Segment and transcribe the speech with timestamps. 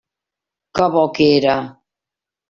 [0.75, 1.55] Que bo que era!